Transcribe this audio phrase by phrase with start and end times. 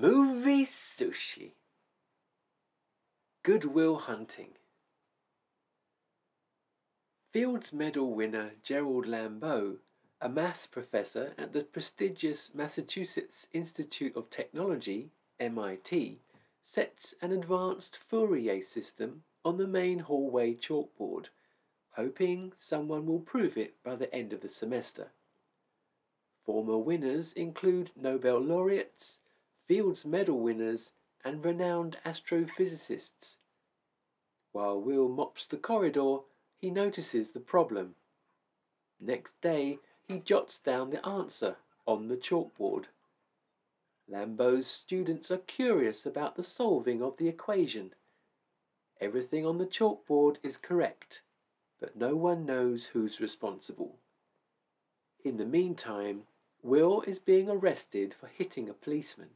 [0.00, 1.54] Movie Sushi.
[3.42, 4.50] Good Will Hunting.
[7.32, 9.78] Fields Medal winner Gerald Lambeau,
[10.20, 16.20] a maths professor at the prestigious Massachusetts Institute of Technology, MIT,
[16.64, 21.26] sets an advanced Fourier system on the main hallway chalkboard,
[21.96, 25.08] hoping someone will prove it by the end of the semester.
[26.46, 29.18] Former winners include Nobel laureates,
[29.68, 30.92] Fields Medal winners,
[31.22, 33.36] and renowned astrophysicists.
[34.52, 36.20] While Will mops the corridor,
[36.58, 37.94] he notices the problem.
[38.98, 42.86] Next day, he jots down the answer on the chalkboard.
[44.10, 47.92] Lambeau's students are curious about the solving of the equation.
[49.02, 51.20] Everything on the chalkboard is correct,
[51.78, 53.96] but no one knows who's responsible.
[55.22, 56.22] In the meantime,
[56.62, 59.28] Will is being arrested for hitting a policeman.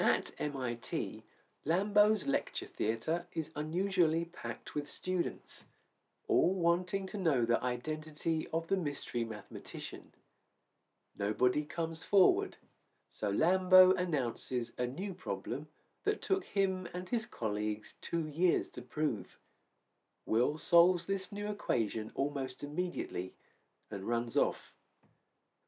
[0.00, 1.24] At MIT,
[1.66, 5.64] Lambeau's lecture theatre is unusually packed with students,
[6.28, 10.12] all wanting to know the identity of the mystery mathematician.
[11.18, 12.58] Nobody comes forward,
[13.10, 15.66] so Lambeau announces a new problem
[16.04, 19.36] that took him and his colleagues two years to prove.
[20.24, 23.34] Will solves this new equation almost immediately
[23.90, 24.74] and runs off.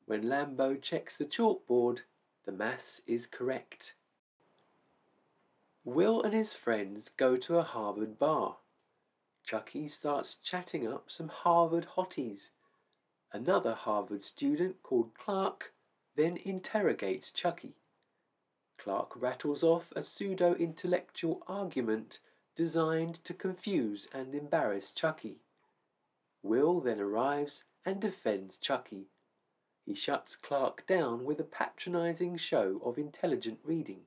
[0.07, 2.03] When Lambeau checks the chalkboard,
[2.45, 3.95] the maths is correct.
[5.85, 8.59] Will and his friends go to a Harvard bar.
[9.45, 12.51] Chucky starts chatting up some Harvard hotties.
[13.33, 15.73] Another Harvard student called Clark
[16.17, 17.77] then interrogates Chucky.
[18.77, 22.19] Clark rattles off a pseudo intellectual argument
[22.57, 25.39] designed to confuse and embarrass Chucky.
[26.43, 29.07] Will then arrives and defends Chucky.
[29.87, 34.03] He shuts Clark down with a patronizing show of intelligent reading,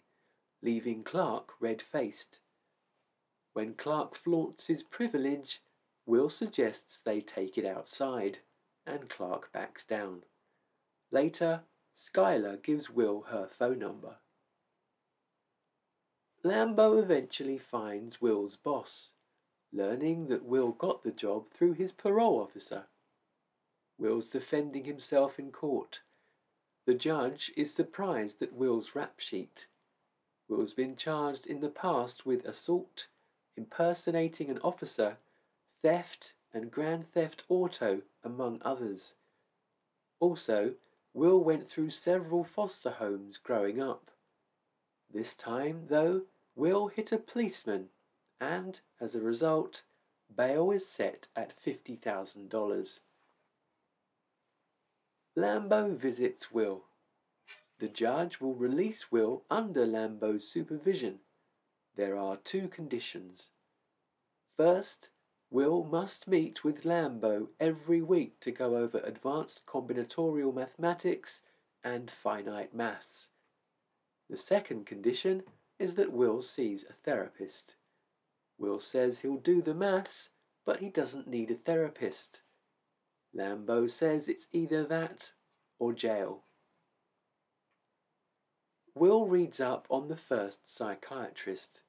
[0.64, 2.40] leaving Clark red faced.
[3.54, 5.62] When Clark flaunts his privilege,
[6.06, 8.40] Will suggests they take it outside,
[8.88, 10.24] and Clark backs down.
[11.12, 11.62] Later,
[11.96, 14.16] Skylar gives Will her phone number.
[16.44, 19.12] Lambeau eventually finds Will's boss,
[19.72, 22.86] learning that Will got the job through his parole officer.
[23.98, 26.02] Will's defending himself in court.
[26.86, 29.68] The judge is surprised at Will's rap sheet.
[30.56, 33.08] Will's been charged in the past with assault,
[33.58, 35.18] impersonating an officer,
[35.82, 39.16] theft, and grand theft auto, among others.
[40.20, 40.76] Also,
[41.12, 44.12] Will went through several foster homes growing up.
[45.12, 46.22] This time, though,
[46.56, 47.90] Will hit a policeman,
[48.40, 49.82] and, as a result,
[50.36, 53.00] bail is set at $50,000.
[55.36, 56.84] Lambeau visits Will.
[57.84, 61.20] The judge will release Will under Lambeau's supervision.
[61.98, 63.50] There are two conditions.
[64.56, 65.10] First,
[65.52, 71.42] Will must meet with Lambeau every week to go over advanced combinatorial mathematics
[71.84, 73.28] and finite maths.
[74.30, 75.44] The second condition
[75.78, 77.76] is that Will sees a therapist.
[78.58, 80.30] Will says he'll do the maths,
[80.66, 82.44] but he doesn't need a therapist.
[83.36, 85.34] Lambeau says it's either that
[85.80, 86.44] or jail.
[88.96, 91.82] Will reads up on the first psychiatrist.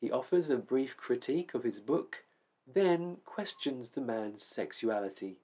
[0.00, 2.24] He offers a brief critique of his book,
[2.66, 5.38] then questions the man's sexuality,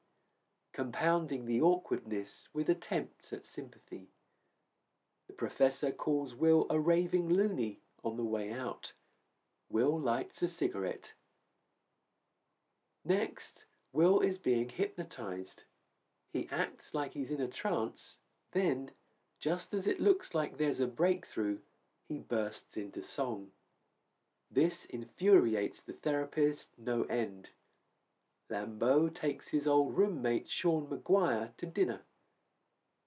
[0.75, 4.09] compounding the awkwardness with attempts at sympathy.
[5.27, 8.93] The professor calls Will a raving loony on the way out.
[9.71, 11.15] Will lights a cigarette.
[13.05, 15.65] Next, Will is being hypnotized.
[16.33, 18.19] He acts like he's in a trance,
[18.53, 18.91] then,
[19.41, 21.59] just as it looks like there's a breakthrough,
[22.09, 23.49] he bursts into song.
[24.51, 27.51] This infuriates the therapist no end.
[28.51, 32.01] Lambeau takes his old roommate Sean Maguire to dinner.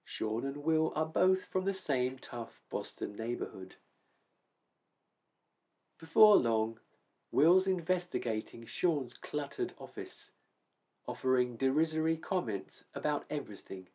[0.04, 3.76] Sean and Will are both from the same tough Boston neighborhood.
[5.98, 6.78] Before long,
[7.30, 10.30] Will's investigating Sean's cluttered office
[11.06, 13.86] offering derisory comments about everything.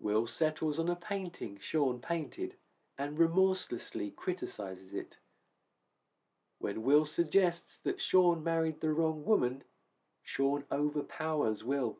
[0.00, 2.56] Will settles on a painting Sean painted
[2.98, 5.18] and remorselessly criticizes it.
[6.58, 9.62] When Will suggests that Sean married the wrong woman,
[10.22, 11.98] Sean overpowers Will.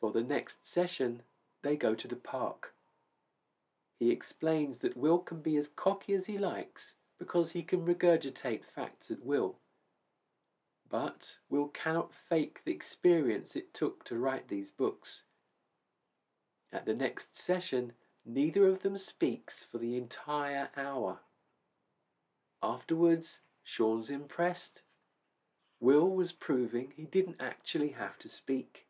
[0.00, 1.22] For the next session,
[1.62, 2.74] they go to the park.
[3.98, 8.64] He explains that Will can be as cocky as he likes because he can regurgitate
[8.64, 9.56] facts at will
[10.92, 15.22] but Will cannot fake the experience it took to write these books.
[16.72, 17.92] At the next session,
[18.24, 21.20] neither of them speaks for the entire hour.
[22.62, 24.82] Afterwards, Sean's impressed.
[25.80, 28.86] Will was proving he didn't actually have to speak.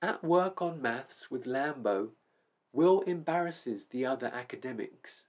[0.00, 2.10] At work on maths with Lambeau,
[2.72, 5.24] Will embarrasses the other academics.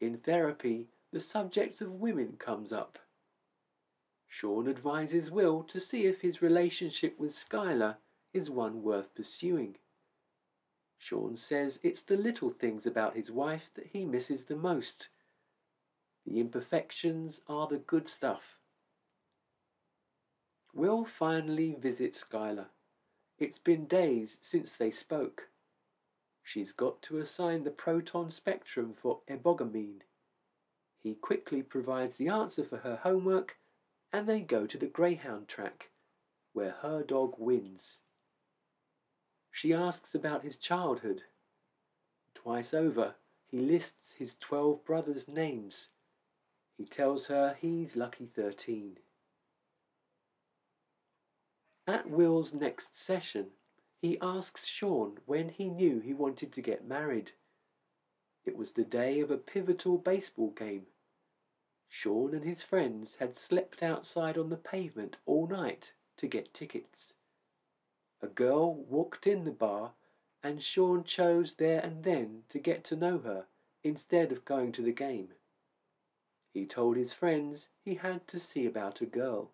[0.00, 2.98] In therapy, the subject of women comes up.
[4.28, 7.96] Sean advises Will to see if his relationship with Skylar
[8.32, 9.76] is one worth pursuing.
[10.98, 15.08] Sean says it's the little things about his wife that he misses the most.
[16.26, 18.58] The imperfections are the good stuff.
[20.74, 22.66] Will finally visit Skylar.
[23.38, 25.48] It's been days since they spoke.
[26.44, 30.02] She's got to assign the proton spectrum for ebogamine.
[31.02, 33.56] He quickly provides the answer for her homework,
[34.12, 35.90] and they go to the greyhound track,
[36.52, 38.00] where her dog wins.
[39.50, 41.22] She asks about his childhood.
[42.34, 43.14] Twice over,
[43.50, 45.88] he lists his twelve brothers' names.
[46.78, 48.98] He tells her he's lucky thirteen.
[51.86, 53.48] At Will's next session,
[54.00, 57.32] he asks Sean when he knew he wanted to get married.
[58.46, 60.86] It was the day of a pivotal baseball game.
[61.88, 67.14] Sean and his friends had slept outside on the pavement all night to get tickets.
[68.22, 69.92] A girl walked in the bar,
[70.42, 73.46] and Sean chose there and then to get to know her
[73.82, 75.28] instead of going to the game.
[76.52, 79.52] He told his friends he had to see about a girl.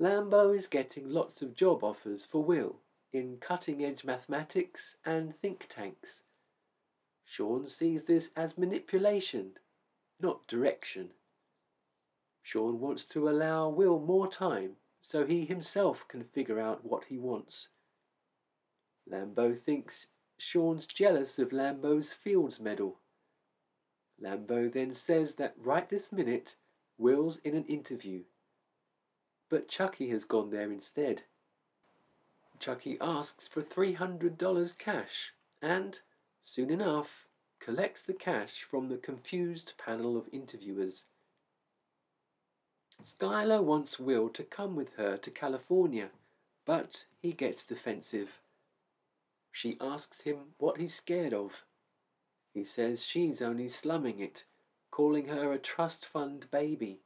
[0.00, 2.80] Lambeau is getting lots of job offers for Will
[3.12, 6.20] in cutting edge mathematics and think tanks.
[7.24, 9.52] Sean sees this as manipulation,
[10.20, 11.10] not direction.
[12.42, 14.76] Sean wants to allow Will more time
[15.06, 17.68] so he himself can figure out what he wants.
[19.10, 20.06] Lambeau thinks
[20.38, 22.96] Sean's jealous of Lambeau's Fields Medal.
[24.20, 26.56] Lambeau then says that right this minute,
[26.96, 28.22] Will's in an interview
[29.54, 31.22] but Chucky has gone there instead.
[32.58, 36.00] Chucky asks for $300 cash and,
[36.44, 37.28] soon enough,
[37.60, 41.04] collects the cash from the confused panel of interviewers.
[43.04, 46.08] Skylar wants Will to come with her to California,
[46.64, 48.40] but he gets defensive.
[49.52, 51.64] She asks him what he's scared of.
[52.54, 54.44] He says she's only slumming it,
[54.90, 57.00] calling her a trust fund baby.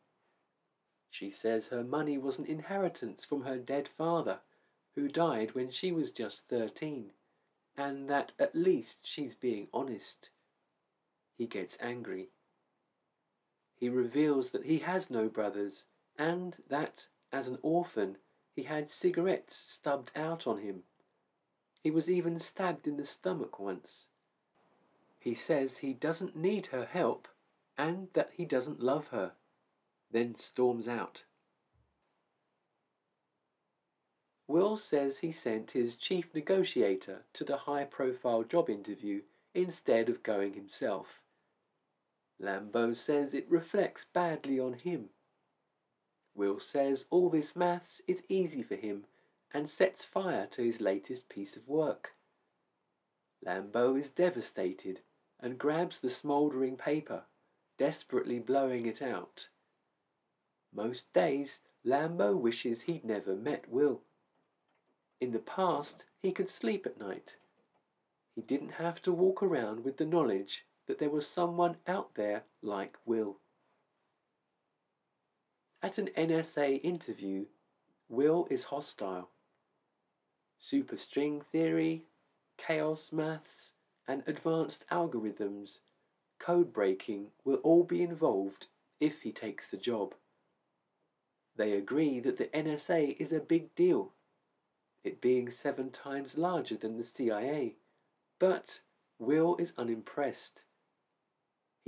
[1.11, 4.39] She says her money was an inheritance from her dead father,
[4.95, 7.11] who died when she was just thirteen,
[7.77, 10.31] and that at least she's being honest.
[11.37, 12.29] He gets angry.
[13.79, 15.85] He reveals that he has no brothers,
[16.17, 18.19] and that, as an orphan,
[18.55, 20.83] he had cigarettes stubbed out on him.
[21.81, 24.07] He was even stabbed in the stomach once.
[25.21, 27.29] He says he doesn't need her help
[27.77, 29.33] and that he doesn't love her
[30.11, 31.25] then storms out.
[34.47, 39.23] Will says he sent his chief negotiator to the high profile job interview
[39.55, 41.21] instead of going himself.
[42.41, 45.11] Lambeau says it reflects badly on him.
[46.35, 49.07] Will says all this maths is easy for him
[49.53, 52.15] and sets fire to his latest piece of work.
[53.45, 55.01] Lambeau is devastated
[55.41, 57.23] and grabs the smouldering paper,
[57.77, 59.49] desperately blowing it out.
[60.73, 64.03] Most days, Lambeau wishes he'd never met Will.
[65.21, 67.37] In the past, he could sleep at night.
[68.35, 72.43] He didn't have to walk around with the knowledge that there was someone out there
[72.63, 73.37] like Will.
[75.83, 77.45] At an NSA interview,
[78.09, 79.29] Will is hostile.
[80.61, 82.07] Superstring theory,
[82.57, 83.71] chaos maths,
[84.09, 85.81] and advanced algorithms,
[86.41, 88.67] code breaking will all be involved
[88.99, 90.15] if he takes the job.
[91.57, 94.13] They agree that the NSA is a big deal,
[95.05, 97.77] it being seven times larger than the CIA,
[98.39, 98.81] but
[99.19, 100.63] Will is unimpressed.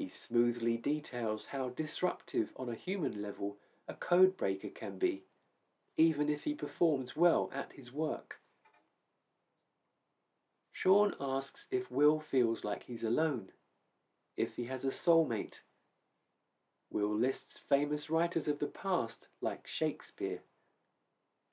[0.00, 5.24] He smoothly details how disruptive on a human level a codebreaker can be,
[5.98, 8.40] even if he performs well at his work.
[10.72, 13.52] Sean asks if Will feels like he's alone,
[14.38, 15.60] if he has a soulmate
[16.90, 20.40] Will lists famous writers of the past like Shakespeare.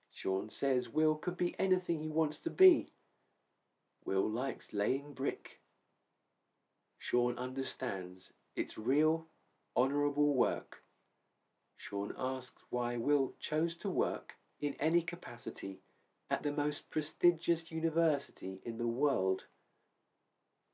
[0.10, 2.94] Sean says Will could be anything he wants to be.
[4.06, 5.60] Will likes laying brick.
[6.98, 9.28] Sean understands it's real,
[9.76, 10.82] honourable work.
[11.78, 15.78] Sean asks why Will chose to work in any capacity
[16.30, 19.44] at the most prestigious university in the world.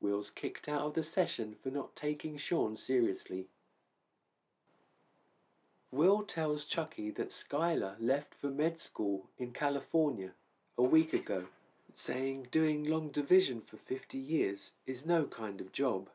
[0.00, 3.48] Will's kicked out of the session for not taking Sean seriously.
[5.92, 10.30] Will tells Chucky that Skylar left for med school in California
[10.76, 11.44] a week ago,
[11.94, 16.08] saying doing long division for 50 years is no kind of job.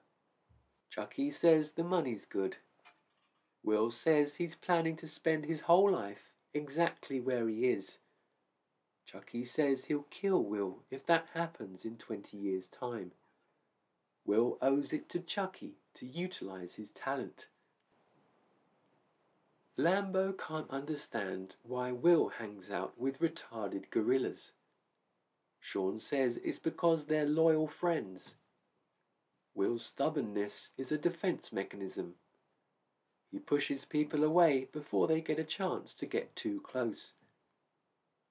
[0.90, 2.58] Chucky says the money's good.
[3.64, 8.00] Will says he's planning to spend his whole life exactly where he is.
[9.06, 13.12] Chucky says he'll kill Will if that happens in 20 years' time.
[14.26, 17.48] Will owes it to Chucky to utilize his talent.
[19.78, 24.52] Lambeau can't understand why Will hangs out with retarded gorillas.
[25.60, 28.36] Sean says it's because they're loyal friends.
[29.60, 32.14] Will's stubbornness is a defense mechanism.
[33.30, 37.12] He pushes people away before they get a chance to get too close.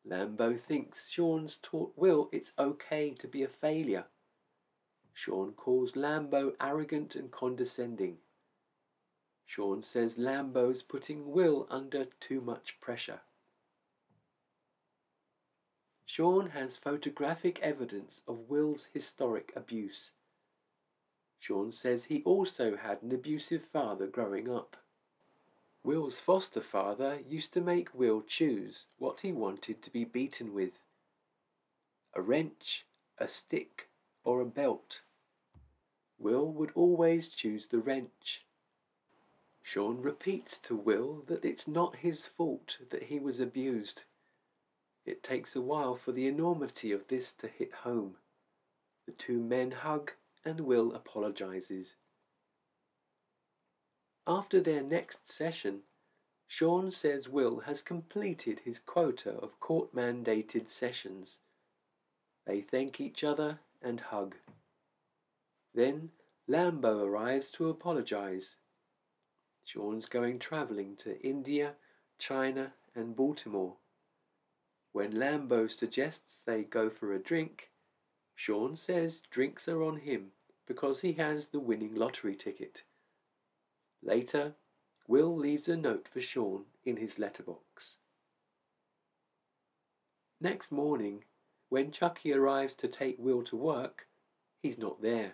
[0.08, 4.06] Lambeau thinks Sean's taught Will it's okay to be a failure.
[5.12, 8.16] Sean calls Lambeau arrogant and condescending.
[9.44, 13.20] Sean says Lambeau's putting Will under too much pressure.
[16.06, 20.12] Sean has photographic evidence of Will's historic abuse.
[21.38, 24.76] Sean says he also had an abusive father growing up.
[25.82, 30.72] Will's foster father used to make Will choose what he wanted to be beaten with
[32.14, 32.84] a wrench,
[33.16, 33.88] a stick,
[34.24, 35.00] or a belt.
[36.18, 38.44] Will would always choose the wrench.
[39.62, 44.02] Sean repeats to Will that it's not his fault that he was abused.
[45.06, 48.16] It takes a while for the enormity of this to hit home.
[49.06, 50.12] The two men hug
[50.48, 51.94] and Will apologizes.
[54.26, 55.82] After their next session,
[56.46, 61.38] Sean says Will has completed his quota of court mandated sessions.
[62.46, 64.36] They thank each other and hug.
[65.74, 66.10] Then
[66.48, 68.56] Lambeau arrives to apologize.
[69.64, 71.74] Sean's going travelling to India,
[72.18, 73.76] China, and Baltimore.
[74.92, 77.68] When Lambeau suggests they go for a drink,
[78.34, 80.32] Sean says drinks are on him
[80.68, 82.82] because he has the winning lottery ticket.
[84.02, 84.54] Later,
[85.08, 87.96] Will leaves a note for Sean in his letterbox.
[90.40, 91.24] Next morning,
[91.70, 94.06] when Chucky arrives to take Will to work,
[94.62, 95.32] he's not there.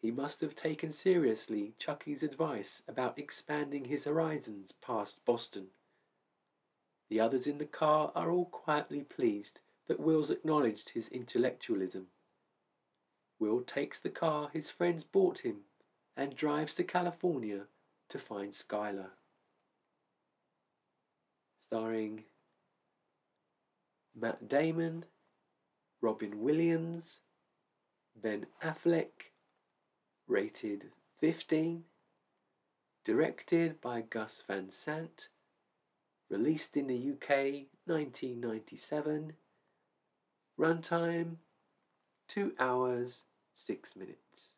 [0.00, 5.68] He must have taken seriously Chucky's advice about expanding his horizons past Boston.
[7.08, 12.08] The others in the car are all quietly pleased that Will's acknowledged his intellectualism.
[13.38, 15.58] Will takes the car his friends bought him
[16.16, 17.62] and drives to California
[18.08, 19.10] to find Skylar.
[21.68, 22.24] Starring
[24.18, 25.04] Matt Damon,
[26.00, 27.20] Robin Williams,
[28.20, 29.32] Ben Affleck,
[30.26, 30.90] rated
[31.20, 31.84] 15,
[33.04, 35.28] directed by Gus Van Sant,
[36.28, 39.34] released in the UK 1997,
[40.58, 41.36] runtime
[42.28, 43.24] 2 hours
[43.58, 44.54] 6 minutes.